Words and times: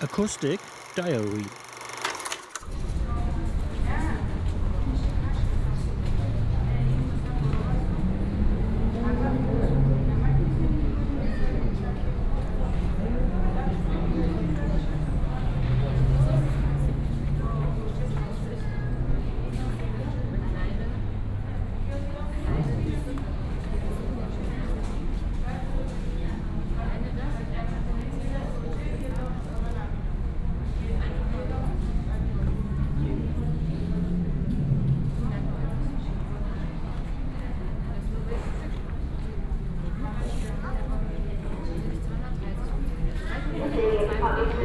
Acoustic 0.00 0.58
Diary 0.94 1.44